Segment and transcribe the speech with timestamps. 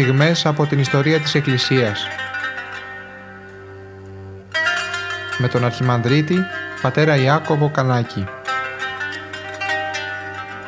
[0.00, 2.06] στιγμές από την ιστορία της Εκκλησίας.
[5.38, 6.36] Με τον Αρχιμανδρίτη,
[6.82, 8.24] πατέρα Ιάκωβο Κανάκη.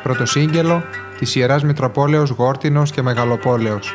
[0.03, 0.83] Πρωτοσύγγελο
[1.17, 3.93] της Ιεράς Μητροπόλεως Γόρτινος και Μεγαλοπόλεως.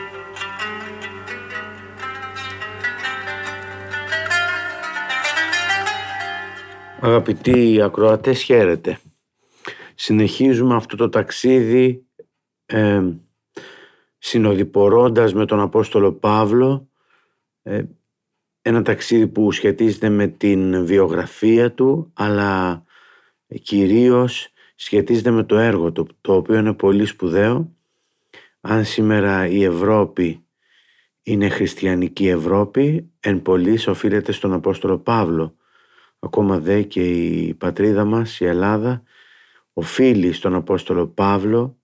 [7.01, 8.99] Αγαπητοί ακροατές, χαίρετε.
[9.95, 12.05] Συνεχίζουμε αυτό το ταξίδι
[12.67, 13.01] ε,
[14.35, 16.89] συνοδηπορώντας με τον Απόστολο Παύλο
[17.63, 17.83] ε,
[18.63, 22.85] ένα ταξίδι που σχετίζεται με την βιογραφία του αλλά
[23.63, 27.75] κυρίως σχετίζεται με το έργο του το οποίο είναι πολύ σπουδαίο.
[28.61, 30.45] Αν σήμερα η Ευρώπη
[31.23, 35.57] είναι χριστιανική Ευρώπη εν πολλής οφείλεται στον Απόστολο Παύλο.
[36.19, 39.03] Ακόμα δε και η πατρίδα μας η Ελλάδα
[39.73, 41.79] οφείλει στον Απόστολο Παύλο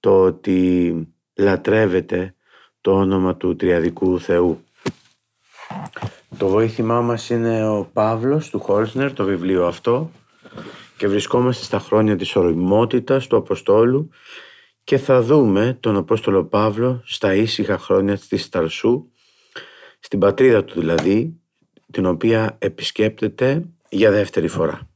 [0.00, 0.94] το ότι
[1.34, 2.34] λατρεύεται
[2.80, 4.64] το όνομα του Τριαδικού Θεού.
[6.38, 10.10] Το βοήθημά μας είναι ο Παύλος του Χόλσνερ, το βιβλίο αυτό
[10.96, 14.10] και βρισκόμαστε στα χρόνια της οριμότητας του Αποστόλου
[14.84, 19.08] και θα δούμε τον Απόστολο Παύλο στα ήσυχα χρόνια της Ταρσού,
[20.00, 21.40] στην πατρίδα του δηλαδή,
[21.92, 24.88] την οποία επισκέπτεται για δεύτερη φορά.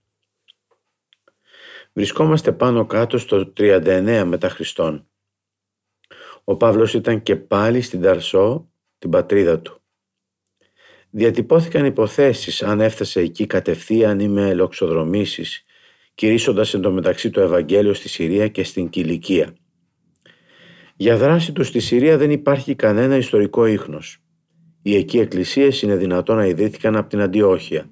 [1.93, 5.06] Βρισκόμαστε πάνω κάτω στο 39 μετά Χριστόν.
[6.49, 9.81] Ο Παύλος ήταν και πάλι στην Ταρσό, την πατρίδα του.
[11.11, 15.65] Διατυπώθηκαν υποθέσεις αν έφτασε εκεί κατευθείαν ή με λοξοδρομήσεις,
[16.15, 19.55] κηρύσσοντας εντωμεταξύ το Ευαγγέλιο στη Συρία και στην Κιλικία.
[20.97, 24.19] Για δράση τους στη Συρία δεν υπάρχει κανένα ιστορικό ίχνος.
[24.83, 27.91] Οι εκεί εκκλησίες είναι δυνατόν να ιδρύθηκαν από την Αντιόχεια.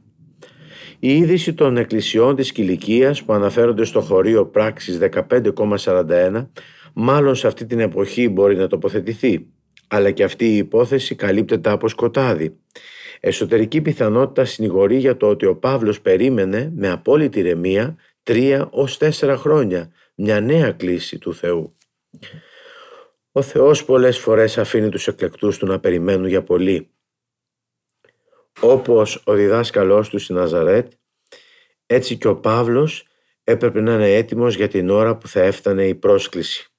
[0.98, 6.46] Η είδηση των εκκλησιών της Κιλικίας που αναφέρονται στο χωρίο πράξης 15,41
[6.94, 9.46] μάλλον σε αυτή την εποχή μπορεί να τοποθετηθεί,
[9.88, 12.56] αλλά και αυτή η υπόθεση καλύπτεται από σκοτάδι.
[13.20, 19.36] Εσωτερική πιθανότητα συνηγορεί για το ότι ο Παύλος περίμενε με απόλυτη ρεμία τρία ως τέσσερα
[19.36, 21.76] χρόνια μια νέα κλίση του Θεού.
[23.32, 26.88] Ο Θεός πολλές φορές αφήνει τους εκλεκτούς του να περιμένουν για πολύ.
[28.60, 30.92] Όπως ο διδάσκαλός του στη Ναζαρέτ,
[31.86, 33.06] έτσι και ο Παύλος
[33.44, 36.73] έπρεπε να είναι έτοιμος για την ώρα που θα έφτανε η πρόσκληση.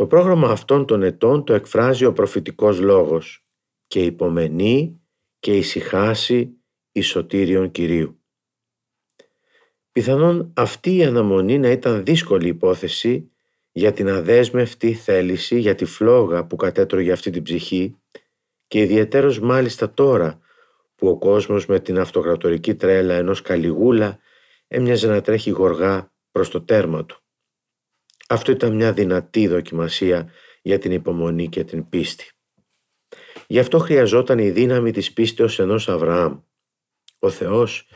[0.00, 3.46] Το πρόγραμμα αυτών των ετών το εκφράζει ο προφητικός λόγος
[3.86, 5.00] και υπομενεί
[5.38, 6.56] και ησυχάσει
[6.92, 8.20] η σωτήριον Κυρίου.
[9.92, 13.30] Πιθανόν αυτή η αναμονή να ήταν δύσκολη υπόθεση
[13.72, 17.96] για την αδέσμευτη θέληση για τη φλόγα που κατέτρωγε αυτή την ψυχή
[18.66, 20.40] και ιδιαίτερος μάλιστα τώρα
[20.94, 24.18] που ο κόσμος με την αυτοκρατορική τρέλα ενός καλιγούλα
[24.68, 27.22] έμοιαζε να τρέχει γοργά προς το τέρμα του.
[28.32, 30.30] Αυτό ήταν μια δυνατή δοκιμασία
[30.62, 32.30] για την υπομονή και την πίστη.
[33.46, 36.40] Γι' αυτό χρειαζόταν η δύναμη της πίστεως ενός Αβραάμ.
[37.18, 37.88] Ο Θεός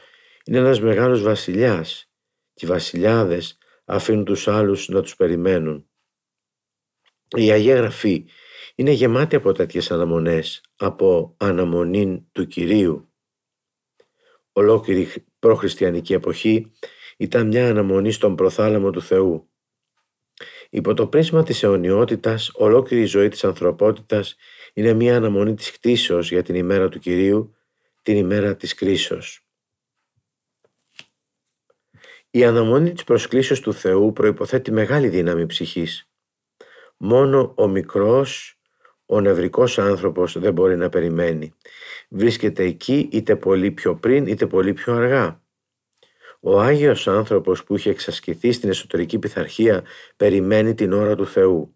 [0.45, 2.11] είναι ένας μεγάλος βασιλιάς
[2.55, 5.89] και οι βασιλιάδες αφήνουν τους άλλους να τους περιμένουν.
[7.37, 8.27] Η Αγία Γραφή
[8.75, 13.12] είναι γεμάτη από τέτοιες αναμονές, από αναμονή του Κυρίου.
[14.53, 16.72] Ολόκληρη προχριστιανική εποχή
[17.16, 19.49] ήταν μια αναμονή στον προθάλαμο του Θεού.
[20.74, 24.36] Υπό το πρίσμα της αιωνιότητας, ολόκληρη η ζωή της ανθρωπότητας
[24.72, 27.54] είναι μια αναμονή της κτήσεως για την ημέρα του Κυρίου,
[28.02, 29.46] την ημέρα της κρίσεως.
[32.30, 36.10] Η αναμονή της προσκλήσεως του Θεού προϋποθέτει μεγάλη δύναμη ψυχής.
[36.96, 38.60] Μόνο ο μικρός,
[39.06, 41.54] ο νευρικός άνθρωπος δεν μπορεί να περιμένει.
[42.08, 45.44] Βρίσκεται εκεί είτε πολύ πιο πριν είτε πολύ πιο αργά.
[46.47, 49.82] Ο Άγιος άνθρωπος που είχε εξασκηθεί στην εσωτερική πειθαρχία
[50.16, 51.75] περιμένει την ώρα του Θεού.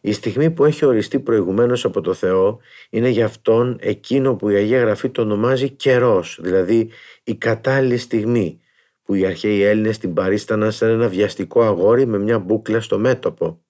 [0.00, 2.60] Η στιγμή που έχει οριστεί προηγουμένως από το Θεό
[2.90, 6.90] είναι για αυτόν εκείνο που η Αγία Γραφή το ονομάζει καιρός, δηλαδή
[7.24, 8.60] η κατάλληλη στιγμή
[9.02, 13.64] που οι αρχαίοι Έλληνες την παρίσταναν σαν ένα βιαστικό αγόρι με μια μπούκλα στο μέτωπο.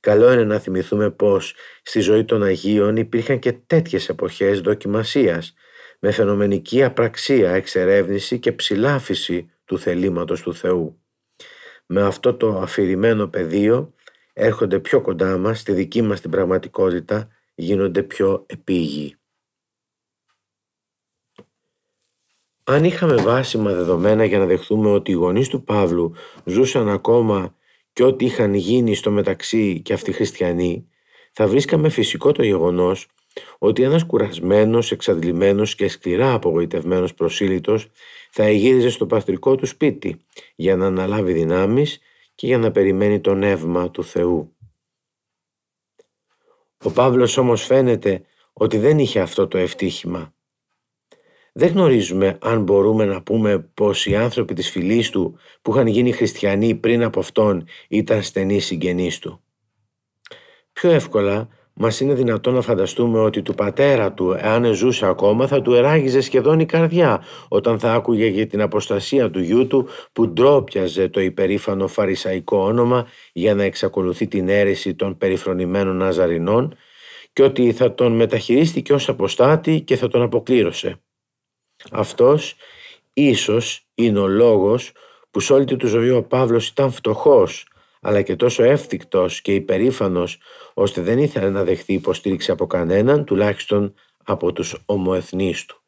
[0.00, 5.54] Καλό είναι να θυμηθούμε πως στη ζωή των Αγίων υπήρχαν και τέτοιες εποχές δοκιμασίας
[5.98, 11.00] με φαινομενική απραξία, εξερεύνηση και ψηλάφιση του θελήματος του Θεού.
[11.86, 13.94] Με αυτό το αφηρημένο πεδίο
[14.32, 19.16] έρχονται πιο κοντά μας, στη δική μας την πραγματικότητα, γίνονται πιο επίγειοι.
[22.64, 26.14] Αν είχαμε βάσιμα δεδομένα για να δεχθούμε ότι οι γονείς του Παύλου
[26.44, 27.54] ζούσαν ακόμα
[27.92, 30.88] και ό,τι είχαν γίνει στο μεταξύ και αυτοί χριστιανοί,
[31.32, 33.08] θα βρίσκαμε φυσικό το γεγονός
[33.58, 37.88] ότι ένας κουρασμένος, εξαντλημένος και σκληρά απογοητευμένος προσήλυτος
[38.30, 40.16] θα εγύριζε στο παστρικό του σπίτι
[40.56, 42.00] για να αναλάβει δυνάμεις
[42.34, 44.56] και για να περιμένει το νεύμα του Θεού.
[46.82, 48.22] Ο Παύλος όμως φαίνεται
[48.52, 50.34] ότι δεν είχε αυτό το ευτύχημα.
[51.52, 56.12] Δεν γνωρίζουμε αν μπορούμε να πούμε πως οι άνθρωποι της φυλής του που είχαν γίνει
[56.12, 59.40] χριστιανοί πριν από αυτόν ήταν στενοί συγγενείς του.
[60.72, 65.62] Πιο εύκολα μας είναι δυνατόν να φανταστούμε ότι του πατέρα του, εάν ζούσε ακόμα, θα
[65.62, 70.28] του εράγιζε σχεδόν η καρδιά όταν θα άκουγε για την αποστασία του γιού του που
[70.28, 76.76] ντρόπιαζε το υπερήφανο φαρισαϊκό όνομα για να εξακολουθεί την αίρεση των περιφρονημένων Ναζαρινών
[77.32, 81.00] και ότι θα τον μεταχειρίστηκε ως αποστάτη και θα τον αποκλήρωσε.
[81.90, 82.56] Αυτός
[83.12, 84.92] ίσως είναι ο λόγος
[85.30, 87.66] που σε όλη του ζωή ο Παύλος ήταν φτωχός
[88.00, 90.38] αλλά και τόσο εύθυκτος και υπερήφανος
[90.78, 93.94] ώστε δεν ήθελε να δεχθεί υποστήριξη από κανέναν τουλάχιστον
[94.24, 95.82] από τους ομοεθνείς του.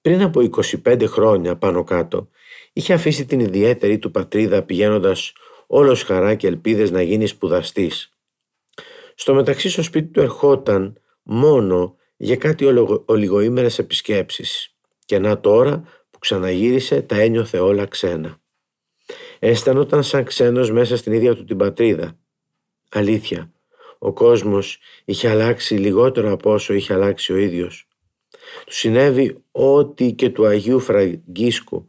[0.00, 0.40] Πριν από
[0.84, 2.28] 25 χρόνια πάνω κάτω
[2.72, 5.32] είχε αφήσει την ιδιαίτερη του πατρίδα πηγαίνοντας
[5.66, 8.12] όλος χαρά και ελπίδες να γίνει σπουδαστής.
[9.14, 12.66] Στο μεταξύ στο σπίτι του ερχόταν μόνο για κάτι
[13.04, 18.40] ολιγοήμερες επισκέψεις και να τώρα που ξαναγύρισε τα ένιωθε όλα ξένα.
[19.38, 22.19] Αισθανόταν σαν ξένος μέσα στην ίδια του την πατρίδα.
[22.92, 23.52] Αλήθεια,
[23.98, 27.88] ο κόσμος είχε αλλάξει λιγότερο από όσο είχε αλλάξει ο ίδιος.
[28.66, 31.86] Του συνέβη ό,τι και του Αγίου Φραγκίσκου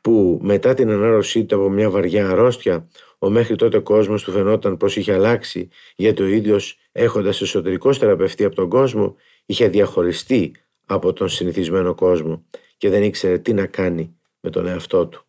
[0.00, 2.88] που μετά την ανάρρωσή του από μια βαριά αρρώστια
[3.18, 8.44] ο μέχρι τότε κόσμος του φαινόταν πως είχε αλλάξει γιατί ο ίδιος έχοντας εσωτερικό θεραπευτεί
[8.44, 9.16] από τον κόσμο
[9.46, 10.52] είχε διαχωριστεί
[10.86, 12.44] από τον συνηθισμένο κόσμο
[12.76, 15.24] και δεν ήξερε τι να κάνει με τον εαυτό του.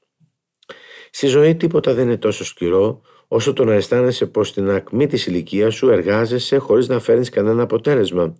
[1.11, 5.25] Στη ζωή τίποτα δεν είναι τόσο σκληρό όσο το να αισθάνεσαι πως στην ακμή της
[5.25, 8.35] ηλικίας σου εργάζεσαι χωρίς να φέρνεις κανένα αποτέλεσμα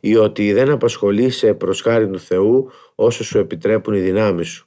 [0.00, 4.64] ή ότι δεν απασχολείσαι προς χάρη του Θεού όσο σου επιτρέπουν οι δυνάμεις σου.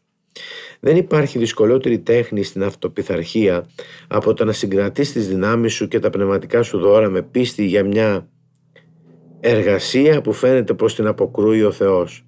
[0.79, 3.65] Δεν υπάρχει δυσκολότερη τέχνη στην αυτοπιθαρχία
[4.07, 7.83] από το να συγκρατείς τις δυνάμεις σου και τα πνευματικά σου δώρα με πίστη για
[7.83, 8.29] μια
[9.39, 12.25] εργασία που φαίνεται πως την αποκρούει ο Θεός.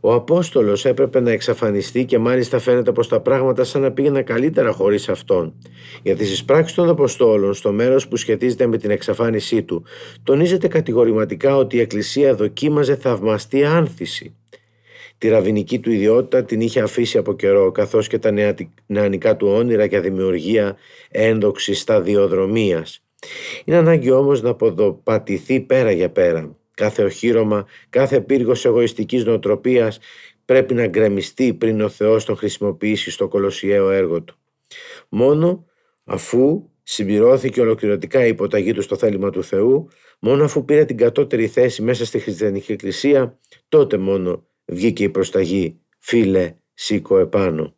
[0.00, 4.72] Ο Απόστολος έπρεπε να εξαφανιστεί και μάλιστα φαίνεται πως τα πράγματα σαν να πήγαιναν καλύτερα
[4.72, 5.54] χωρίς αυτόν.
[6.02, 9.84] Γιατί στις πράξεις των Αποστόλων, στο μέρος που σχετίζεται με την εξαφάνισή του,
[10.22, 14.34] τονίζεται κατηγορηματικά ότι η Εκκλησία δοκίμαζε θαυμαστή άνθηση.
[15.18, 18.30] Τη ραβινική του ιδιότητα την είχε αφήσει από καιρό, καθώς και τα
[18.86, 20.76] νεανικά του όνειρα και δημιουργία
[21.10, 23.02] ένδοξης σταδιοδρομίας.
[23.64, 26.57] Είναι ανάγκη όμως να αποδοπατηθεί πέρα για πέρα.
[26.78, 29.98] Κάθε οχύρωμα, κάθε πύργος εγωιστικής νοοτροπίας
[30.44, 34.38] πρέπει να γκρεμιστεί πριν ο Θεός τον χρησιμοποιήσει στο κολοσιαίο έργο του.
[35.08, 35.64] Μόνο
[36.04, 39.88] αφού συμπληρώθηκε ολοκληρωτικά η υποταγή του στο θέλημα του Θεού,
[40.20, 43.38] μόνο αφού πήρε την κατώτερη θέση μέσα στη χριστιανική εκκλησία,
[43.68, 47.77] τότε μόνο βγήκε η προσταγή «Φίλε, σήκω επάνω».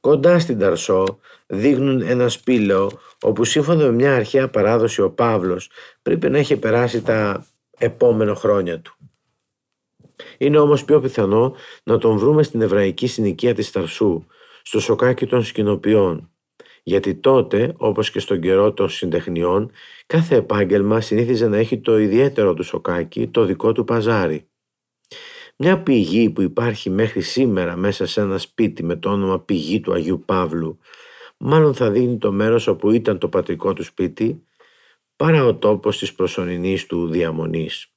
[0.00, 2.90] Κοντά στην Ταρσό δείχνουν ένα σπήλαιο
[3.22, 5.70] όπου σύμφωνα με μια αρχαία παράδοση ο Παύλος
[6.02, 7.46] πρέπει να έχει περάσει τα
[7.78, 8.96] επόμενα χρόνια του.
[10.38, 14.24] Είναι όμως πιο πιθανό να τον βρούμε στην εβραϊκή συνοικία της Ταρσού,
[14.62, 16.30] στο σοκάκι των σκηνοποιών,
[16.82, 19.70] γιατί τότε, όπως και στον καιρό των συντεχνιών,
[20.06, 24.48] κάθε επάγγελμα συνήθιζε να έχει το ιδιαίτερο του σοκάκι, το δικό του παζάρι.
[25.60, 29.92] Μια πηγή που υπάρχει μέχρι σήμερα μέσα σε ένα σπίτι με το όνομα πηγή του
[29.92, 30.78] Αγίου Παύλου
[31.36, 34.46] μάλλον θα δίνει το μέρος όπου ήταν το πατρικό του σπίτι
[35.16, 37.92] παρά ο τόπος της προσωρινής του διαμονής.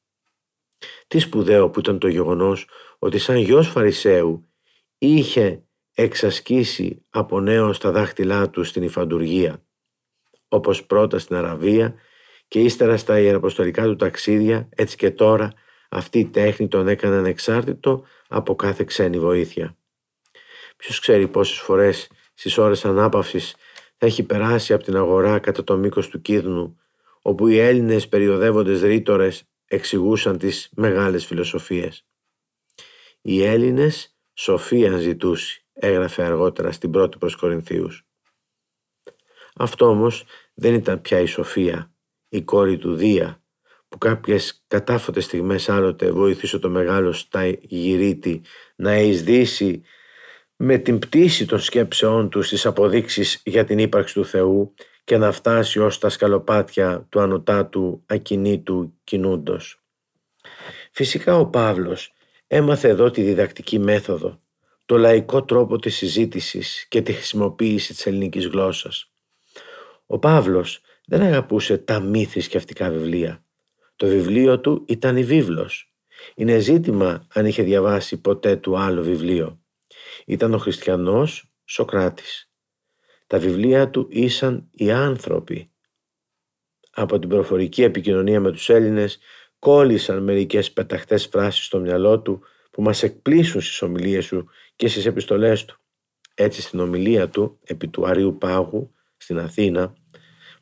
[1.07, 2.67] Τι σπουδαίο που ήταν το γεγονός
[2.99, 4.49] ότι σαν γιος Φαρισαίου
[4.97, 9.65] είχε εξασκήσει από νέο στα δάχτυλά του στην υφαντουργία,
[10.47, 11.95] όπως πρώτα στην Αραβία
[12.47, 15.53] και ύστερα στα ιεραποστολικά του ταξίδια, έτσι και τώρα
[15.93, 19.77] αυτή η τέχνη τον έκανε ανεξάρτητο από κάθε ξένη βοήθεια.
[20.77, 23.55] Ποιος ξέρει πόσες φορές στις ώρες ανάπαυσης
[23.97, 26.79] θα έχει περάσει από την αγορά κατά το μήκος του Κίδνου,
[27.21, 32.05] όπου οι Έλληνες περιοδεύοντες ρήτορες εξηγούσαν τις μεγάλες φιλοσοφίες.
[33.21, 38.05] Οι Έλληνες σοφία ζητούσι, έγραφε αργότερα στην πρώτη προς Κορινθίους.
[39.55, 41.93] Αυτό όμως δεν ήταν πια η σοφία,
[42.29, 43.40] η κόρη του Δία,
[43.91, 48.41] που κάποιες κατάφωτες στιγμές άλλοτε βοηθούσε το μεγάλο Σταγυρίτη
[48.75, 49.81] να εισδύσει
[50.55, 55.31] με την πτήση των σκέψεών του στις αποδείξεις για την ύπαρξη του Θεού και να
[55.31, 59.81] φτάσει ως τα σκαλοπάτια του ανωτάτου ακινήτου κινούντος.
[60.91, 62.13] Φυσικά ο Παύλος
[62.47, 64.41] έμαθε εδώ τη διδακτική μέθοδο,
[64.85, 69.11] το λαϊκό τρόπο της συζήτησης και τη χρησιμοποίηση της ελληνικής γλώσσας.
[70.05, 73.45] Ο Παύλος δεν αγαπούσε τα μη θρησκευτικά βιβλία.
[74.01, 75.93] Το βιβλίο του ήταν η βίβλος.
[76.35, 79.61] Είναι ζήτημα αν είχε διαβάσει ποτέ του άλλο βιβλίο
[80.25, 82.51] ήταν ο χριστιανός Σοκράτης.
[83.27, 85.71] Τα βιβλία του ήσαν οι άνθρωποι,
[86.91, 89.19] από την προφορική επικοινωνία με τους Έλληνες
[89.59, 92.41] κόλλησαν μερικές πεταχτές φράσεις στο μυαλό του
[92.71, 95.79] που μας εκπλήσουν στις ομιλίες του και στις επιστολές του.
[96.33, 99.93] Έτσι στην ομιλία του επί του Αρίου Πάγου στην Αθήνα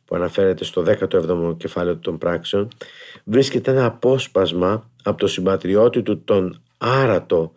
[0.10, 2.68] που αναφέρεται στο 17ο κεφάλαιο των πράξεων
[3.24, 7.52] βρίσκεται ένα απόσπασμα από το συμπατριώτη του τον Άρατο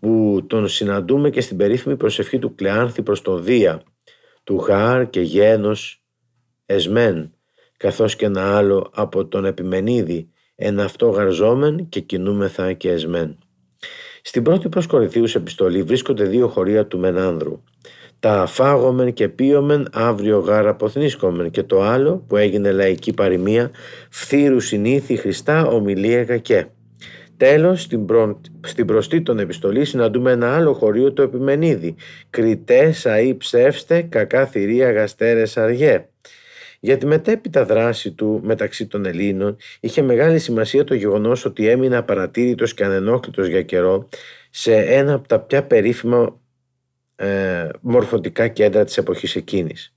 [0.00, 3.82] που τον συναντούμε και στην περίφημη προσευχή του Κλεάνθη προς τον Δία
[4.44, 6.02] του Γάρ και Γένος
[6.66, 7.30] Εσμέν
[7.76, 13.38] καθώς και ένα άλλο από τον Επιμενίδη εν αυτό γαρζόμεν και κινούμεθα και εσμέν.
[14.22, 17.62] Στην πρώτη προς Κορινθίους επιστολή βρίσκονται δύο χωρία του Μενάνδρου.
[18.20, 23.70] Τα φάγομεν και πίωμεν αύριο γάρα αποθνίσκομεν και το άλλο που έγινε λαϊκή παροιμία
[24.10, 26.68] φθήρου συνήθι Χριστά ομιλία κακέ.
[27.36, 28.40] Τέλος, στην, προ...
[28.60, 31.94] στην προστή των επιστολής συναντούμε ένα άλλο χωρίο το Επιμενίδη.
[32.30, 36.08] Κριτές αή ψεύστε κακά θηρία γαστέρες αργέ.
[36.80, 41.96] Για τη μετέπειτα δράση του μεταξύ των Ελλήνων είχε μεγάλη σημασία το γεγονός ότι έμεινε
[41.96, 44.08] απαρατήρητος και ανενόχλητος για καιρό
[44.50, 46.40] σε ένα από τα πια περίφημα
[47.16, 49.94] ε, μορφωτικά κέντρα της εποχής εκείνης.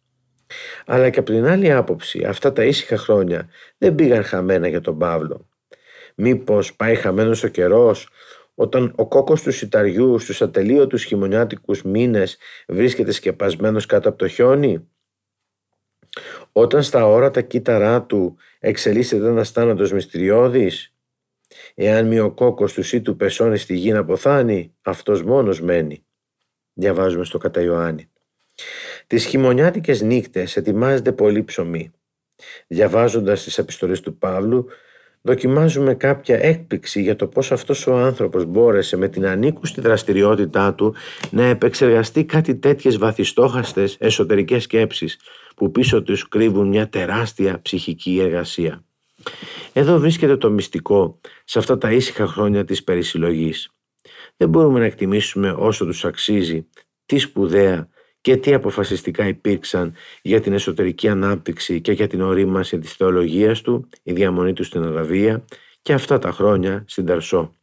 [0.86, 4.98] Αλλά και από την άλλη άποψη αυτά τα ήσυχα χρόνια δεν πήγαν χαμένα για τον
[4.98, 5.48] Παύλο.
[6.16, 8.10] Μήπως πάει χαμένος ο καιρός
[8.56, 14.90] όταν ο κόκκος του σιταριού στους ατελείωτους χειμωνιάτικους μήνες βρίσκεται σκεπασμένος κάτω από το χιόνι;
[16.52, 20.94] Όταν στα όρατα κύτταρά του εξελίσσεται ένας θάνατος μυστηριώδης,
[21.76, 26.06] εάν μη ο κόκκος του ή του πεσώνει στη γη να ποθάνει, αυτός μόνος μένει.
[26.80, 28.10] Διαβάζουμε στο κατά Ιωάννη.
[29.08, 31.92] Τις χειμωνιάτικες νύχτες ετοιμάζεται πολύ ψωμί.
[32.68, 34.66] Διαβάζοντας τις επιστολές του Παύλου,
[35.22, 40.96] δοκιμάζουμε κάποια έκπληξη για το πώς αυτός ο άνθρωπος μπόρεσε με την ανήκουστη δραστηριότητά του
[41.32, 45.20] να επεξεργαστεί κάτι τέτοιες βαθιστόχαστες εσωτερικές σκέψεις
[45.56, 48.84] που πίσω τους κρύβουν μια τεράστια ψυχική εργασία.
[49.74, 53.70] Εδώ βρίσκεται το μυστικό σε αυτά τα ήσυχα χρόνια της περισυλλογής.
[54.40, 56.68] Δεν μπορούμε να εκτιμήσουμε όσο τους αξίζει
[57.06, 57.90] τι σπουδαία
[58.22, 63.90] και τι αποφασιστικά υπήρξαν για την εσωτερική ανάπτυξη και για την ορίμαση της θεολογίας του,
[64.04, 65.46] η διαμονή του στην Αραβία
[65.82, 67.54] και αυτά τα χρόνια στην Ταρσό.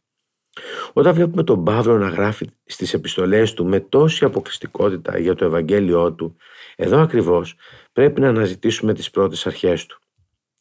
[0.93, 6.13] Όταν βλέπουμε τον Παύλο να γράφει στις επιστολές του με τόση αποκλειστικότητα για το Ευαγγέλιό
[6.13, 6.35] του,
[6.75, 7.55] εδώ ακριβώς
[7.93, 10.01] πρέπει να αναζητήσουμε τις πρώτες αρχές του.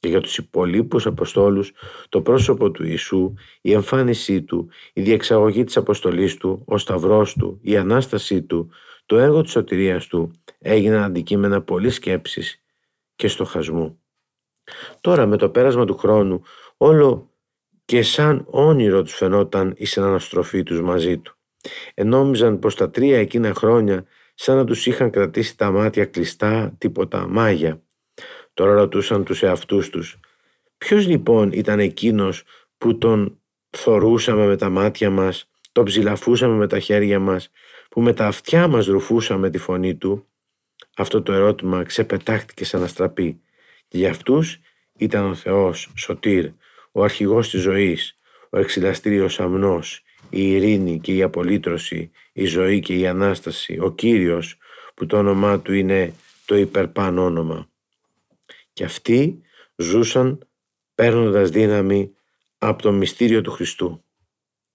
[0.06, 1.72] Και για τους υπολείπους Αποστόλους,
[2.08, 7.58] το πρόσωπο του Ιησού, η εμφάνισή του, η διεξαγωγή της αποστολής του, ο σταυρός του,
[7.62, 8.70] η Ανάστασή του,
[9.06, 12.62] το έργο της σωτηρίας του έγιναν αντικείμενα πολλής σκέψης
[13.16, 14.00] και στοχασμού.
[15.00, 16.42] Τώρα με το πέρασμα του χρόνου
[16.76, 17.30] όλο
[17.84, 21.36] και σαν όνειρο τους φαινόταν η συναναστροφή τους μαζί του.
[21.94, 27.28] Ενόμιζαν πως τα τρία εκείνα χρόνια σαν να τους είχαν κρατήσει τα μάτια κλειστά τίποτα
[27.28, 27.80] μάγια.
[28.56, 30.18] Τώρα ρωτούσαν τους εαυτούς τους
[30.78, 32.42] ποιος λοιπόν ήταν εκείνος
[32.78, 37.50] που τον θορούσαμε με τα μάτια μας, τον ψηλαφούσαμε με τα χέρια μας,
[37.90, 40.26] που με τα αυτιά μας ρουφούσαμε τη φωνή του;
[40.96, 43.40] Αυτό το ερώτημα ξεπετάχτηκε σαν αστραπή
[43.88, 44.58] και για αυτούς
[44.98, 46.50] ήταν ο Θεός, Σωτήρ,
[46.92, 48.16] ο αρχηγός της ζωής,
[48.50, 54.56] ο εξυλαστήριος αμνός, η ειρήνη και η απολύτρωση, η ζωή και η Ανάσταση, ο Κύριος
[54.94, 57.68] που το όνομά του είναι το υπερπάν όνομα.
[58.76, 59.40] Και αυτοί
[59.76, 60.48] ζούσαν
[60.94, 62.12] παίρνοντας δύναμη
[62.58, 64.04] από το μυστήριο του Χριστού.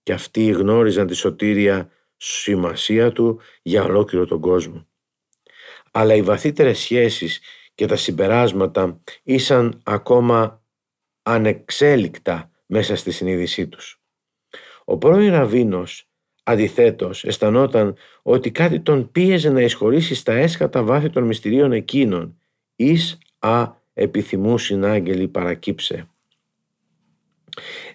[0.04, 4.88] Και αυτοί γνώριζαν τη σωτήρια σημασία του για ολόκληρο τον κόσμο.
[5.92, 7.42] Αλλά οι βαθύτερες σχέσεις
[7.76, 10.64] και τα συμπεράσματα ήσαν ακόμα
[11.22, 14.02] ανεξέλικτα μέσα στη συνείδησή τους.
[14.86, 16.10] Ο πρώην Ραβίνος,
[16.44, 22.40] αντιθέτως, αισθανόταν ότι κάτι τον πίεζε να εισχωρήσει στα έσχατα βάθη των μυστηρίων εκείνων,
[22.76, 26.08] εις α επιθυμούσιν άγγελοι παρακύψε.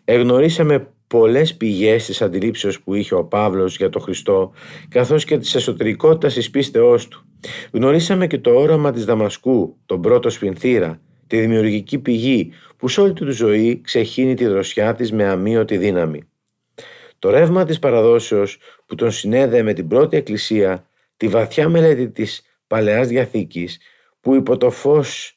[0.05, 4.53] Εγνωρίσαμε πολλές πηγές της αντιλήψεως που είχε ο Παύλος για τον Χριστό,
[4.89, 7.25] καθώς και της εσωτερικότητας της πίστεώς του.
[7.73, 13.13] Γνωρίσαμε και το όραμα της Δαμασκού, τον πρώτο σφινθήρα, τη δημιουργική πηγή που σε όλη
[13.13, 16.29] τη ζωή ξεχύνει τη δροσιά της με αμύωτη δύναμη.
[17.19, 22.43] Το ρεύμα της παραδόσεως που τον συνέδεε με την πρώτη εκκλησία, τη βαθιά μελέτη της
[22.67, 23.79] Παλαιάς Διαθήκης
[24.21, 25.36] που υπό το φως,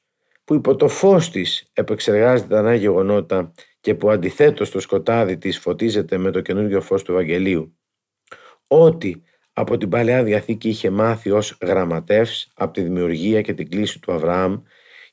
[0.49, 5.59] που υπό το φως της επεξεργάζεται τα νέα γεγονότα και που αντιθέτως το σκοτάδι της
[5.59, 7.77] φωτίζεται με το καινούργιο φως του Ευαγγελίου.
[8.67, 9.13] Ό,τι
[9.53, 14.11] από την Παλαιά Διαθήκη είχε μάθει ως γραμματεύς από τη δημιουργία και την κλίση του
[14.11, 14.61] Αβραάμ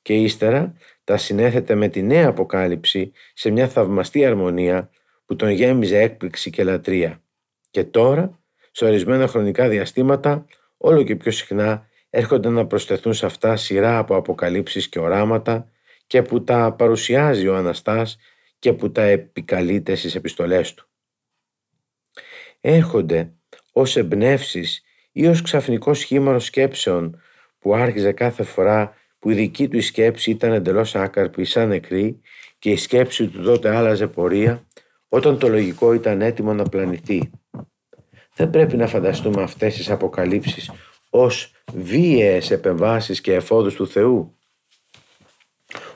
[0.03, 0.75] και ύστερα
[1.05, 4.91] τα συνέθετε με τη νέα αποκάλυψη σε μια θαυμαστή αρμονία
[5.25, 7.23] που τον γέμιζε έκπληξη και λατρεία.
[7.71, 8.41] Και τώρα,
[8.71, 10.45] σε ορισμένα χρονικά διαστήματα,
[10.77, 15.71] όλο και πιο συχνά έρχονται να προσθεθούν σε αυτά σειρά από αποκαλύψεις και οράματα
[16.07, 18.17] και που τα παρουσιάζει ο Αναστάς
[18.59, 20.89] και που τα επικαλείται στις επιστολές του.
[22.61, 23.33] Έρχονται
[23.73, 24.83] ως εμπνεύσεις
[25.13, 27.21] ή ως ξαφνικό σχήμα σκέψεων
[27.59, 32.21] που άρχιζε κάθε φορά που η δική του η σκέψη ήταν εντελώς άκαρπη σαν νεκρή
[32.59, 34.67] και η σκέψη του τότε άλλαζε πορεία
[35.09, 37.31] όταν το λογικό ήταν έτοιμο να πλανηθεί.
[38.35, 40.71] Δεν πρέπει να φανταστούμε αυτές τις αποκαλύψεις
[41.17, 44.37] ως βίαιες επεμβάσεις και εφόδους του Θεού.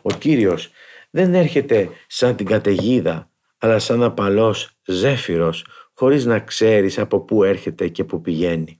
[0.02, 0.70] Ο Κύριος
[1.10, 7.88] δεν έρχεται σαν την καταιγίδα αλλά σαν απαλός ζέφυρος χωρίς να ξέρεις από πού έρχεται
[7.88, 8.76] και πού πηγαίνει.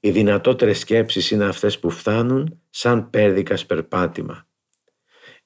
[0.00, 4.48] Οι δυνατότερες σκέψεις είναι αυτές που φτάνουν σαν πέρδικας περπάτημα.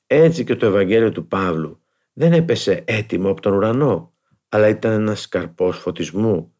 [0.06, 4.14] Έτσι και το Ευαγγέλιο του Παύλου δεν έπεσε έτοιμο από τον ουρανό,
[4.48, 6.54] αλλά ήταν ένας καρπός φωτισμού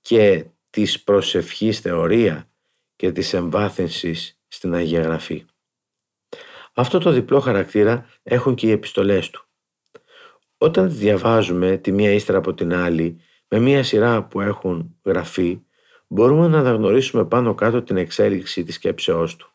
[0.00, 2.48] και της προσευχής θεωρία
[2.96, 5.44] και της εμβάθυνσης στην Αγία Γραφή.
[6.72, 9.44] Αυτό το διπλό χαρακτήρα έχουν και οι επιστολές του.
[10.58, 15.62] Όταν διαβάζουμε τη μία ύστερα από την άλλη με μία σειρά που έχουν γραφεί,
[16.06, 19.52] μπορούμε να αναγνωρίσουμε πάνω κάτω την εξέλιξη της σκέψεώς του.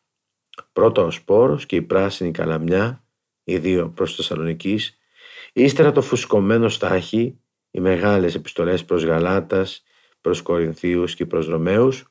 [0.73, 3.03] Πρώτα ο σπόρος και η πράσινη καλαμιά,
[3.43, 4.97] οι δύο προς Θεσσαλονικής,
[5.53, 7.39] ύστερα το φουσκωμένο στάχι,
[7.71, 9.81] οι μεγάλες επιστολές προς Γαλάτας,
[10.27, 12.05] προς Κορινθίους και προς Ρωμαίους,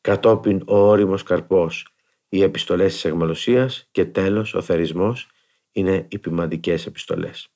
[0.00, 1.94] κατόπιν ο όριμος καρπός,
[2.28, 5.30] οι επιστολές της Εγμαλωσίας και τέλος ο θερισμός
[5.72, 7.48] είναι οι ποιμαντικές επιστολές.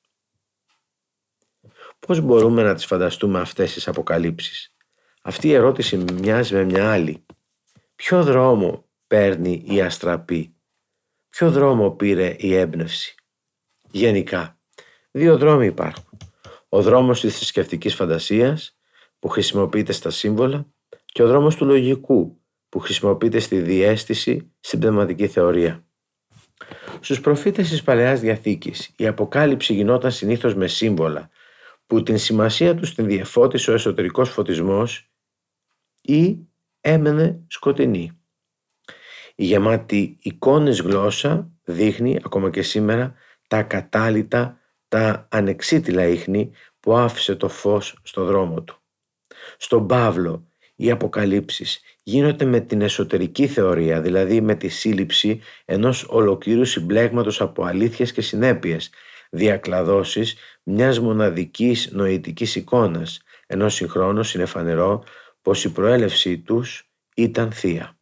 [1.99, 4.75] Πώς μπορούμε να τις φανταστούμε αυτές τις αποκαλύψεις;
[5.21, 7.25] Αυτή η ερώτηση μοιάζει με μια άλλη.
[7.95, 10.55] Ποιο δρόμο παίρνει η αστραπή;
[11.29, 13.15] Ποιο δρόμο πήρε η έμπνευση;
[13.91, 14.59] Γενικά,
[15.11, 16.17] δύο δρόμοι υπάρχουν.
[16.69, 18.77] Ο δρόμος της θρησκευτικής φαντασίας
[19.23, 20.67] που χρησιμοποιείται στα σύμβολα
[21.05, 25.85] και ο δρόμος του λογικού που χρησιμοποιείται στη διέστηση στην πνευματική θεωρία.
[26.99, 31.29] Στους προφήτες της Παλαιάς Διαθήκης η αποκάλυψη γινόταν συνήθως με σύμβολα
[31.87, 35.11] που την σημασία τους την διεφώτισε ο εσωτερικός φωτισμός
[36.01, 36.37] ή
[36.81, 38.21] έμενε σκοτεινή.
[39.35, 43.13] Η γεμάτη εικόνες γλώσσα δείχνει ακόμα και σήμερα
[43.47, 48.82] τα κατάλητα, τα ανεξίτηλα ίχνη που άφησε το φως στο δρόμο του.
[49.63, 56.65] Στον Παύλο οι αποκαλύψεις γίνονται με την εσωτερική θεωρία, δηλαδή με τη σύλληψη ενός ολοκλήρου
[56.65, 58.89] συμπλέγματος από αλήθειες και συνέπειες,
[59.29, 65.03] διακλαδώσεις μιας μοναδικής νοητικής εικόνας, ενώ συγχρόνως είναι φανερό
[65.41, 67.97] πως η προέλευσή τους ήταν θεία.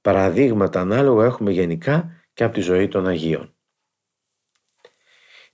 [0.00, 3.54] Παραδείγματα ανάλογα έχουμε γενικά και από τη ζωή των Αγίων.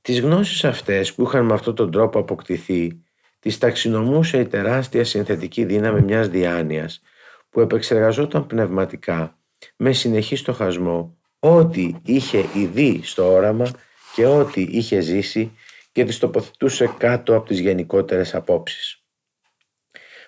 [0.01, 3.03] Τις γνώσεις αυτές που είχαν με αυτόν τον τρόπο αποκτηθεί,
[3.39, 7.03] τις ταξινομούσε η τεράστια συνθετική δύναμη μιας διάνοιας
[7.51, 9.39] που επεξεργαζόταν πνευματικά
[9.77, 13.71] με συνεχή στοχασμό ό,τι είχε ιδεί στο όραμα
[14.15, 15.53] και ό,τι είχε ζήσει
[15.93, 19.03] και τις τοποθετούσε κάτω από τις γενικότερες απόψεις.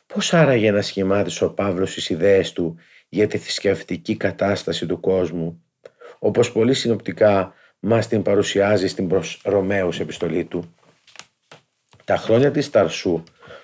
[0.07, 5.65] Πώς άραγε να σχημάτισε ο Παύλος τις ιδέες του για τη θρησκευτική κατάσταση του κόσμου,
[6.19, 10.75] όπως πολύ συνοπτικά μας την παρουσιάζει στην προς Ρωμαίους επιστολή του;
[12.11, 13.23] Τα χρόνια της Ταρσού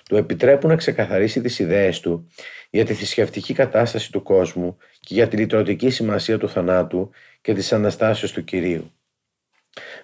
[0.09, 2.27] του επιτρέπουν να ξεκαθαρίσει τις ιδέες του
[2.69, 7.09] για τη θρησκευτική κατάσταση του κόσμου και για τη λυτρωτική σημασία του θανάτου
[7.41, 8.91] και της Αναστάσεως του Κυρίου.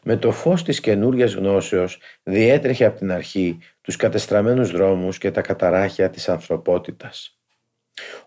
[0.03, 5.41] Με το φως της καινούργια γνώσεως διέτρεχε από την αρχή τους κατεστραμμένους δρόμους και τα
[5.41, 7.39] καταράχια της ανθρωπότητας.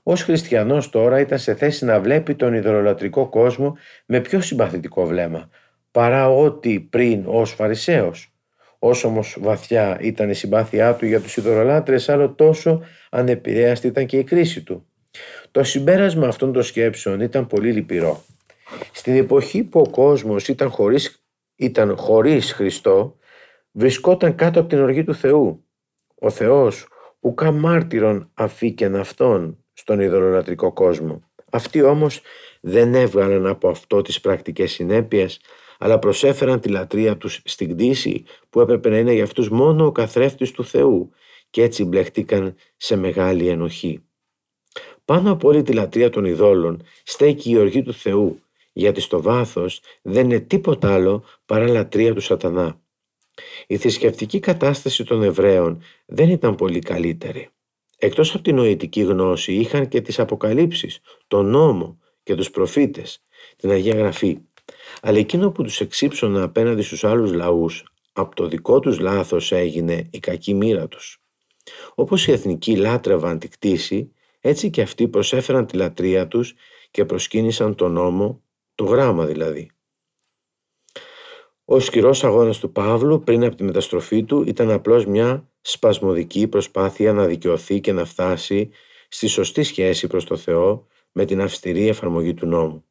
[0.03, 3.77] Ως χριστιανός τώρα ήταν σε θέση να βλέπει τον ιδωλολατρικό κόσμο
[4.07, 5.51] με πιο συμπαθητικό βλέμμα
[5.91, 8.36] παρά ό,τι πριν ως Φαρισαίος.
[8.79, 14.19] Όσο όμως βαθιά ήταν η συμπάθειά του για τους ιδωλολάτρες, άλλο τόσο ανεπηρέαστη ήταν και
[14.19, 14.87] η κρίση του.
[15.51, 18.25] Το συμπέρασμα αυτών των σκέψεων ήταν πολύ λυπηρό.
[18.93, 23.19] Στην εποχή που ο κόσμος ήταν χωρίς ήταν χωρίς Χριστό,
[23.73, 25.65] βρισκόταν κάτω από την οργή του Θεού.
[26.15, 26.89] Ο Θεός
[27.21, 31.23] ουκά μάρτυρον αφήκεν αυτόν στον ειδωλολατρικό κόσμο.
[31.51, 32.21] Αυτοί όμως
[32.61, 35.41] δεν έβγαλαν από αυτό τις πρακτικές συνέπειες,
[35.79, 39.93] αλλά προσέφεραν τη λατρεία τους στην κτήση που έπρεπε να είναι για αυτούς μόνο ο
[39.93, 41.11] καθρέφτης του Θεού
[41.51, 44.01] και έτσι μπλεχτήκαν σε μεγάλη ενοχή.
[45.05, 48.41] Πάνω από όλη τη λατρεία των ειδόλων στέκει η οργή του Θεού
[48.73, 52.81] γιατί στο βάθος δεν είναι τίποτα άλλο παρά λατρεία του σατανά.
[53.67, 57.49] Η θρησκευτική κατάσταση των Εβραίων δεν ήταν πολύ καλύτερη.
[57.99, 63.25] Εκτός από την νοητική γνώση είχαν και τις αποκαλύψεις, τον νόμο και τους προφήτες,
[63.57, 64.39] την Αγία Γραφή.
[65.03, 70.09] Αλλά εκείνο που τους εξύψωνε απέναντι στους άλλους λαούς, από το δικό τους λάθος έγινε
[70.11, 71.21] η κακή μοίρα τους.
[71.95, 76.55] Όπως οι εθνικοί λάτρευαν τη κτήση, έτσι και αυτοί προσέφεραν τη λατρεία τους
[76.91, 78.43] και προσκύνησαν τον νόμο
[78.75, 79.71] το γράμμα δηλαδή.
[81.65, 87.13] Ο σκληρός αγώνας του Παύλου πριν από τη μεταστροφή του ήταν απλώς μια σπασμωδική προσπάθεια
[87.13, 88.71] να δικαιωθεί και να φτάσει
[89.09, 92.85] στη σωστή σχέση προς το Θεό με την αυστηρή εφαρμογή του νόμου.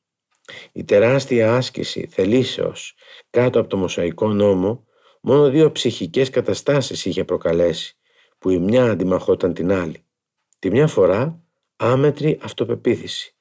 [0.72, 2.96] Η τεράστια άσκηση θελήσεως
[3.30, 4.86] κάτω από το Μοσαϊκό νόμο
[5.22, 7.98] μόνο δύο ψυχικές καταστάσεις είχε προκαλέσει
[8.38, 10.06] που η μια αντιμαχόταν την άλλη.
[10.60, 11.44] Τη μια φορά
[11.76, 13.36] άμετρη αυτοπεποίθηση.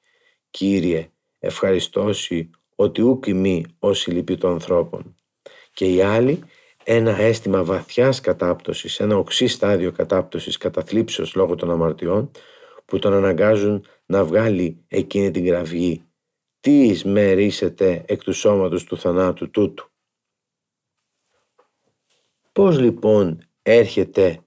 [0.49, 5.15] Κύριε, ευχαριστώσει ότι ούκ ημί όσοι λυπή των ανθρώπων.
[5.73, 6.43] Και η άλλη
[6.83, 12.31] ένα αίσθημα βαθιάς κατάπτωσης, ένα οξύ στάδιο κατάπτωσης καταθλίψεως λόγω των αμαρτιών
[12.85, 16.03] που τον αναγκάζουν να βγάλει εκείνη την κραυγή
[16.65, 17.61] «Τι εις
[18.05, 19.89] εκ του σώματος του θανάτου τούτου».
[22.51, 24.45] Πώς λοιπόν έρχεται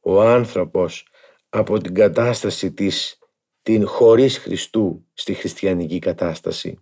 [0.00, 1.06] ο άνθρωπος
[1.48, 3.18] από την κατάσταση της
[3.62, 6.78] την χωρίς Χριστού στη χριστιανική κατάσταση;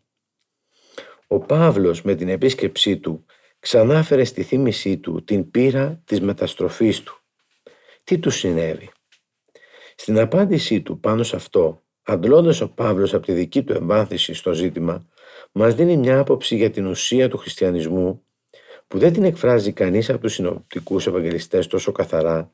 [1.27, 3.25] Ο Παύλος με την επίσκεψή του
[3.59, 7.19] ξανάφερε στη θύμησή του την πείρα της μεταστροφής του.
[8.05, 8.91] Τι του συνέβη;
[9.95, 14.53] Στην απάντησή του πάνω σε αυτό, αντλώντας ο Παύλος από τη δική του εμπάθηση στο
[14.53, 15.07] ζήτημα,
[15.53, 18.23] μας δίνει μια άποψη για την ουσία του χριστιανισμού
[18.89, 22.51] που δεν την εκφράζει κανείς από τους συνοπτικούς ευαγγελιστές τόσο καθαρά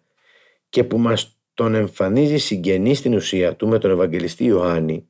[0.68, 5.08] και που μας τον εμφανίζει συγγενή στην ουσία του με τον Ευαγγελιστή Ιωάννη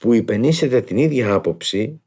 [0.00, 2.00] που υπενήσεται την ίδια άποψη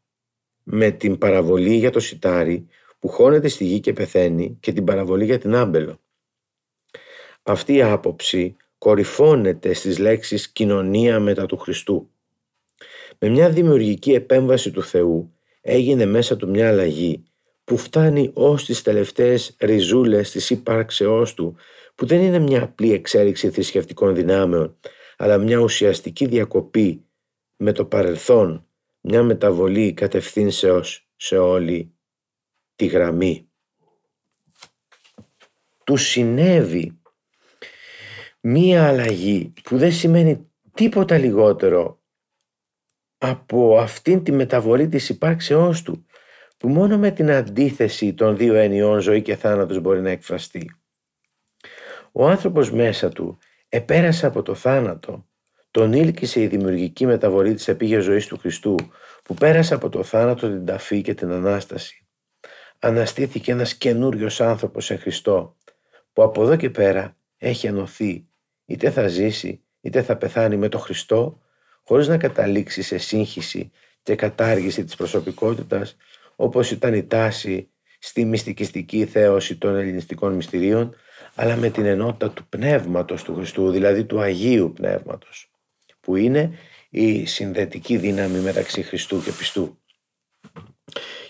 [0.63, 2.67] με την παραβολή για το σιτάρι
[2.99, 5.99] που χώνεται στη γη και πεθαίνει και την παραβολή για την άμπελο.
[7.43, 12.09] Αυτή η άποψη κορυφώνεται στις λέξεις κοινωνία μετά του Χριστού.
[13.19, 17.23] Με μια δημιουργική επέμβαση του Θεού έγινε μέσα του μια αλλαγή
[17.63, 21.55] που φτάνει ως τις τελευταίες ριζούλες της ύπαρξεώς του
[21.95, 24.77] που δεν είναι μια απλή εξέλιξη θρησκευτικών δυνάμεων
[25.17, 27.05] αλλά μια ουσιαστική διακοπή
[27.55, 28.65] με το παρελθόν,
[29.01, 31.91] μια μεταβολή κατευθύνσεως σε όλη
[32.75, 33.49] τη γραμμή.
[35.83, 36.96] Του συνέβη
[38.49, 41.99] μία αλλαγή που δεν σημαίνει τίποτα λιγότερο
[43.17, 46.05] από αυτήν τη μεταβολή της υπάρξεώς του
[46.57, 50.71] που μόνο με την αντίθεση των δύο ενιών ζωή και θάνατος μπορεί να εκφραστεί.
[52.11, 53.37] Ο άνθρωπος μέσα του
[53.69, 55.27] επέρασε από το θάνατο,
[55.71, 58.75] τον ήλκησε η δημιουργική μεταβολή της επίγειας ζωής του Χριστού
[59.23, 62.07] που πέρασε από το θάνατο, την ταφή και την Ανάσταση.
[62.79, 65.55] Αναστήθηκε ένας καινούριος άνθρωπος σε Χριστό
[66.13, 68.26] που από εδώ και πέρα έχει ενωθεί
[68.67, 71.41] είτε θα ζήσει είτε θα πεθάνει με το Χριστό
[71.83, 73.71] χωρίς να καταλήξει σε σύγχυση
[74.03, 75.95] και κατάργηση της προσωπικότητας
[76.35, 80.95] όπως ήταν η τάση στη μυστικιστική θέωση των ελληνιστικών μυστηρίων
[81.35, 85.51] αλλά με την ενότητα του πνεύματος του Χριστού, δηλαδή του Αγίου Πνεύματος,
[85.99, 86.57] που είναι
[86.89, 89.77] η συνδετική δύναμη μεταξύ Χριστού και πιστού.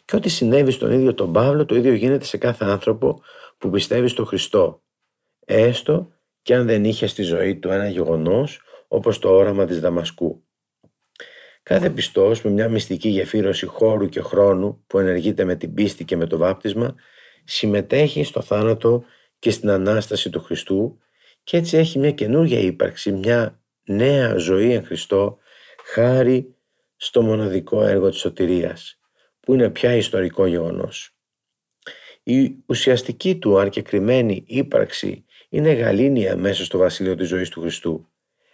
[0.05, 3.21] Και ό,τι συνέβη στον ίδιο τον Παύλο, το ίδιο γίνεται σε κάθε άνθρωπο
[3.57, 4.81] που πιστεύει στο Χριστό,
[5.45, 6.11] έστω
[6.47, 10.43] και αν δεν είχε στη ζωή του ένα γεγονός όπως το όραμα της Δαμασκού.
[11.63, 16.15] Κάθε πιστός με μια μυστική γεφύρωση χώρου και χρόνου που ενεργείται με την πίστη και
[16.15, 16.95] με το βάπτισμα
[17.43, 19.03] συμμετέχει στο θάνατο
[19.39, 20.97] και στην Ανάσταση του Χριστού
[21.43, 25.37] και έτσι έχει μια καινούργια ύπαρξη, μια νέα ζωή εν Χριστώ
[25.85, 26.55] χάρη
[26.95, 28.99] στο μοναδικό έργο της σωτηρίας
[29.39, 31.15] που είναι πια ιστορικό γεγονός.
[32.23, 33.71] Η ουσιαστική του αν
[34.45, 38.07] ύπαρξη είναι γαλήνια μέσα στο βασίλειο της ζωής του Χριστού.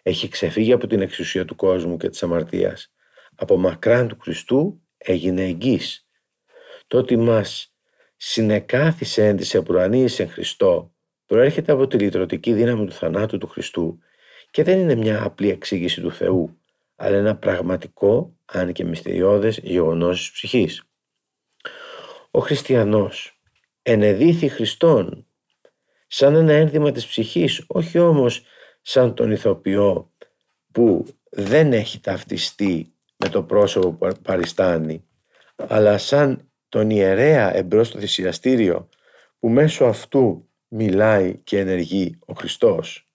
[0.03, 2.93] Έχει ξεφύγει από την εξουσία του κόσμου και της αμαρτίας.
[3.35, 6.07] Από μακράν του Χριστού έγινε εγγύς.
[6.87, 7.75] Το ότι μας
[8.17, 10.93] συνεκάθισε εν της επουρανής εν Χριστώ
[11.25, 13.99] προέρχεται από τη λυτρωτική δύναμη του θανάτου του Χριστού
[14.51, 16.57] και δεν είναι μια απλή εξήγηση του Θεού,
[16.95, 20.83] αλλά ένα πραγματικό, αν και μυστηριώδες, γεγονός της ψυχής.
[22.31, 23.41] Ο χριστιανός
[23.81, 25.27] ενεδίθη Χριστόν
[26.15, 28.43] σαν ένα ένδυμα της ψυχής, όχι όμως
[28.81, 30.11] σαν τον ηθοποιό
[30.71, 35.07] που δεν έχει ταυτιστεί με το πρόσωπο που παριστάνει,
[35.55, 38.89] αλλά σαν τον ιερέα εμπρός στο θυσιαστήριο
[39.39, 43.09] που μέσω αυτού μιλάει και ενεργεί ο Χριστός.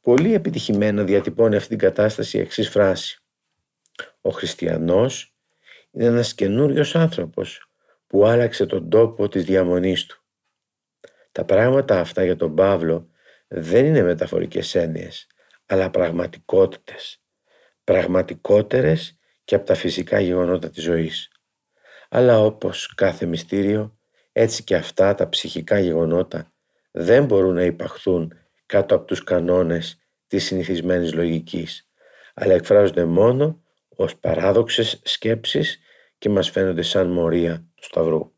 [0.00, 3.22] Πολύ επιτυχημένα διατυπώνει αυτή την κατάσταση η εξής φράση.
[4.20, 5.34] Ο χριστιανός
[5.90, 7.68] είναι ένας καινούριος άνθρωπος
[8.06, 10.19] που άλλαξε τον τόπο της διαμονής του.
[11.32, 13.08] Τα πράγματα αυτά για τον Παύλο
[13.48, 15.26] δεν είναι μεταφορικές έννοιες,
[15.66, 17.22] αλλά πραγματικότητες.
[17.84, 21.30] Πραγματικότερες και από τα φυσικά γεγονότα της ζωής.
[22.08, 23.98] Αλλά όπως κάθε μυστήριο,
[24.32, 26.52] έτσι και αυτά τα ψυχικά γεγονότα
[26.90, 28.32] δεν μπορούν να υπαχθούν
[28.66, 31.90] κάτω από τους κανόνες της συνηθισμένης λογικής,
[32.34, 35.78] αλλά εκφράζονται μόνο ως παράδοξες σκέψεις
[36.18, 38.32] και μας φαίνονται σαν μορία του Σταυρού.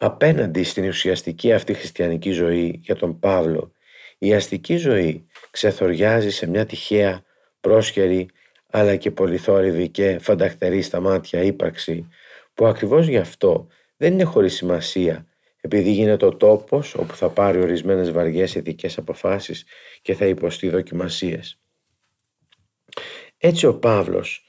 [0.00, 3.72] Απέναντι στην ουσιαστική αυτή χριστιανική ζωή για τον Παύλο,
[4.18, 7.22] η αστική ζωή ξεθοριάζει σε μια τυχαία,
[7.60, 8.28] πρόσχερη,
[8.70, 12.08] αλλά και πολυθόρυβη και φανταχτερή στα μάτια ύπαρξη,
[12.54, 15.26] που ακριβώς γι' αυτό δεν είναι χωρίς σημασία,
[15.60, 19.64] επειδή γίνεται ο τόπος όπου θα πάρει ορισμένες βαριές ηθικές αποφάσεις
[20.02, 21.60] και θα υποστεί δοκιμασίες.
[23.38, 24.44] Έτσι ο Παύλος,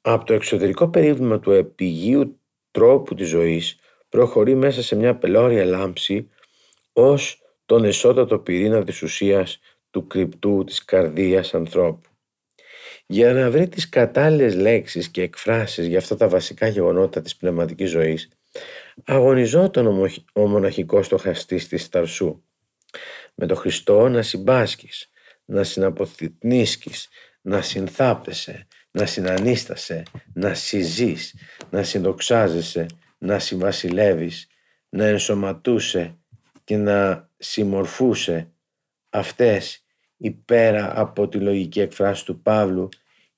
[0.00, 3.76] από το εξωτερικό περίβλημα του επιγείου τρόπου της ζωής,
[4.12, 6.28] προχωρεί μέσα σε μια πελώρια λάμψη
[6.92, 12.08] ως τον εσώτατο πυρήνα της ουσίας του κρυπτού της καρδίας ανθρώπου.
[13.06, 17.90] Για να βρει τις κατάλληλες λέξεις και εκφράσεις για αυτά τα βασικά γεγονότα της πνευματικής
[17.90, 18.28] ζωής,
[19.04, 22.42] αγωνιζόταν ο μοναχικός στοχαστής της Ταρσού.
[23.34, 25.10] Με τον Χριστό να συμπάσκεις,
[25.44, 27.08] να συναποθυμνίσκεις,
[27.42, 30.02] να συνθάπτεσαι, να συνανίστασαι,
[30.34, 31.34] να συζείς,
[31.70, 32.86] να συνδοξάζεσαι,
[33.22, 34.46] να συμβασιλεύεις,
[34.88, 36.18] να ενσωματούσε
[36.64, 38.50] και να συμμορφούσε
[39.10, 39.84] αυτές
[40.16, 42.88] υπέρα από τη λογική εκφράση του Παύλου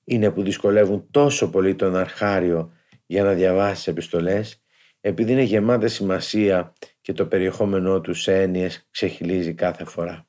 [0.03, 2.71] είναι που δυσκολεύουν τόσο πολύ τον αρχάριο
[3.05, 4.63] για να διαβάσει επιστολές
[5.01, 10.27] επειδή είναι γεμάτες σημασία και το περιεχόμενό του σε έννοιες ξεχυλίζει κάθε φορά.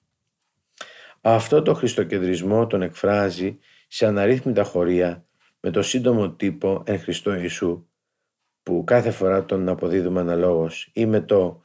[1.21, 5.27] Αυτό το χριστοκεντρισμό τον εκφράζει σε αναρρύθμιτα χωρία
[5.61, 7.87] με το σύντομο τύπο «Εν Χριστώ Ιησού»
[8.67, 11.63] που κάθε φορά τον αποδίδουμε αναλόγως ή με το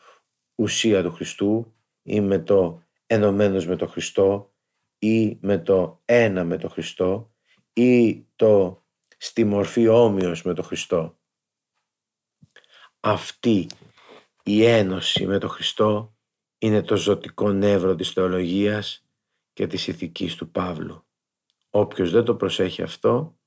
[0.55, 4.53] «Ουσία του Χριστού» ή με το «Ενωμένος με το Χριστό»
[4.99, 7.31] ή με το «Ένα με το Χριστό»
[7.73, 8.83] ή το
[9.17, 11.19] «Στη μορφή όμοιος με το Χριστό».
[12.99, 13.67] Αυτή
[14.43, 16.15] η ένωση με το Χριστό
[16.57, 19.05] είναι το ζωτικό νεύρο της θεολογίας
[19.53, 21.05] και της ηθικής του Παύλου.
[21.69, 23.39] Όποιος δεν το προσέχει αυτό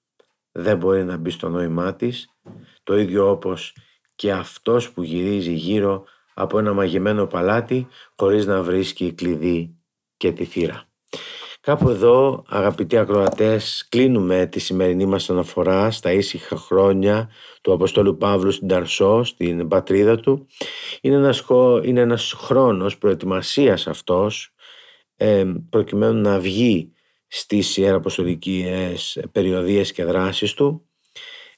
[0.57, 2.29] δεν μπορεί να μπει στο νόημά της,
[2.83, 3.77] το ίδιο όπως
[4.15, 7.87] και αυτός που γυρίζει γύρω από ένα μαγεμένο παλάτι
[8.17, 9.77] χωρίς να βρίσκει κλειδί
[10.17, 10.85] και τη θύρα.
[11.61, 17.31] Κάπου εδώ αγαπητοί ακροατές κλείνουμε τη σημερινή μας αναφορά στα ήσυχα χρόνια
[17.63, 20.47] του Αποστόλου Παύλου στην Ταρσό, στην πατρίδα του.
[21.01, 21.45] Είναι ένας,
[21.83, 24.55] είναι ένας χρόνος προετοιμασίας αυτός
[25.71, 26.94] προκειμένου να βγει
[27.37, 30.89] στις ιεραποστολικές περιοδίες και δράσεις του.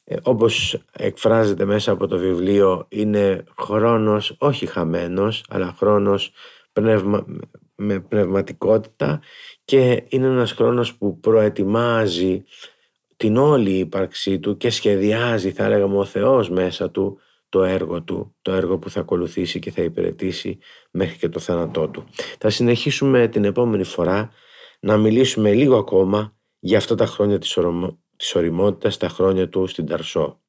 [0.04, 6.32] Ε, όπως εκφράζεται μέσα από το βιβλίο είναι χρόνος όχι χαμένος αλλά χρόνος
[6.72, 7.24] πνευμα,
[7.74, 9.20] με πνευματικότητα
[9.64, 12.44] και είναι ένας χρόνος που προετοιμάζει
[13.16, 18.34] την όλη ύπαρξή του και σχεδιάζει θα έλεγαμε ο Θεός μέσα του το έργο του,
[18.42, 20.58] το έργο που θα ακολουθήσει και θα υπηρετήσει
[20.90, 22.04] μέχρι και το θάνατό του.
[22.38, 24.30] Θα συνεχίσουμε την επόμενη φορά
[24.86, 30.40] να μιλήσουμε λίγο ακόμα για αυτά τα χρόνια της, οριμότητας, τα χρόνια του στην Ταρσό.